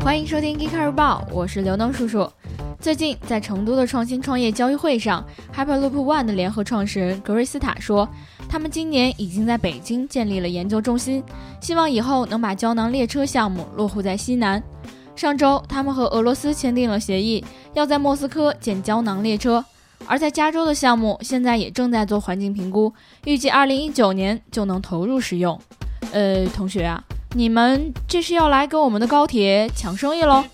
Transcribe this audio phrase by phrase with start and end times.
[0.00, 2.30] 欢迎收听《Geek 日报》，我是刘能叔叔。
[2.80, 5.22] 最近在成都的创新创业交易会上
[5.54, 8.08] ，Hyperloop One 的联合创始人格瑞斯塔说，
[8.48, 11.22] 他们今年已经在北京建立了研究中心，
[11.60, 14.62] 希望以后能把胶囊列车项目落户在西南。
[15.14, 17.44] 上周，他们和俄罗斯签订了协议，
[17.74, 19.62] 要在莫斯科建胶囊列车。
[20.06, 22.90] 而在加州的项目现在也正在做环境评估，
[23.24, 25.60] 预计二零一九年就能投入使用。
[26.12, 27.02] 呃，同学啊，
[27.34, 30.44] 你们这是要来跟我们的高铁抢生意喽？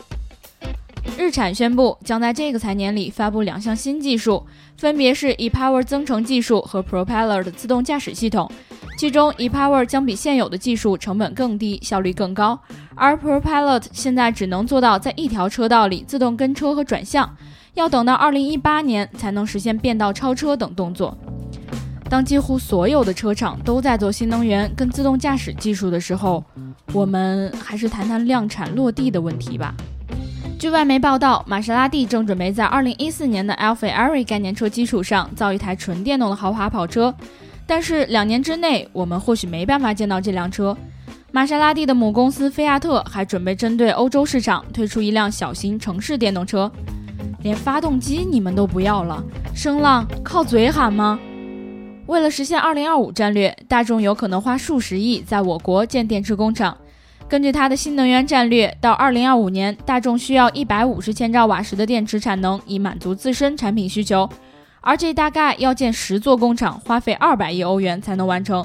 [1.16, 4.44] 日产宣布将在这个财年里发布两项新技术，
[4.76, 8.50] 分别是 ePower 增程技术和 Propeller 的自动驾驶系统。
[8.98, 12.58] 其中 ePower 将比现有的技术成本更低，效率更高，
[12.96, 17.36] 而 Propeller 现在只能做到在一条车道里自动跟车和转向，
[17.74, 21.16] 要等到2018年才能实现变道超车等动作。
[22.14, 26.44] 当几乎所有的车厂都在做新能源跟自动驾驶技术的时候，
[26.92, 29.74] 我们还是谈谈量产落地的问题吧。
[30.56, 37.12] 据外媒报道，玛莎拉蒂正准备在2014年的 Alfa Ari 概念车基础上造一台纯电动的豪华跑车，
[37.66, 40.76] 但是两年之内我们或许没办法见到这辆车。
[41.32, 46.70] 玛莎拉蒂的母公司菲亚特还准备针对欧洲市场推出一辆小型城市电动车。
[47.42, 49.20] 连发动机你们都不要了，
[49.52, 51.18] 声浪靠嘴喊吗？
[52.06, 56.76] 为了实现2025战略，大众有可能花数十亿在我国建电池工厂。
[57.26, 64.28] 根据它的新能源战略，到2025年，大众需要150千兆瓦时的电池产能，以满足自身产品需求。
[64.82, 68.64] 而这大概要建十座工厂，花费200亿欧元才能完成。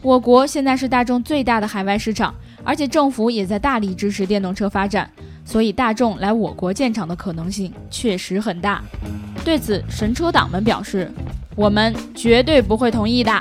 [0.00, 5.10] 我国现在是大众最大的海外市场，而且政府也在大力支持电动车发展，
[5.44, 8.80] 所以大众来我国建厂的可能性确实很大。
[9.44, 11.10] 对此，神车党们表示，
[11.58, 13.32] 我们绝对不会同意的。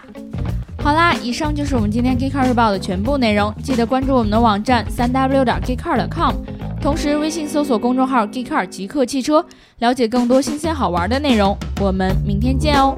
[0.79, 3.53] 好啦，以上就是我们今天 Geekcar 日报的全部内容。
[3.61, 6.33] 记得关注我们的网站三 w 点 geekcar.com，
[6.81, 9.45] 同时微信搜索公众号 Geekcar 极客汽车，
[9.77, 11.55] 了解更多新鲜好玩的内容。
[11.79, 12.97] 我们明天见哦。